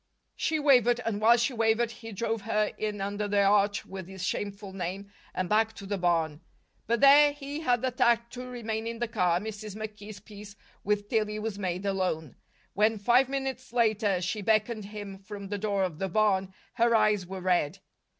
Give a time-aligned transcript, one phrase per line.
[0.35, 4.17] She wavered, and while she wavered he drove her in under the arch with the
[4.17, 6.41] shameful name, and back to the barn.
[6.87, 9.75] But there he had the tact to remain in the car, and Mrs.
[9.75, 12.35] McKee's peace with Tillie was made alone.
[12.73, 17.27] When, five minutes later, she beckoned him from the door of the barn, her eyes
[17.27, 17.77] were red.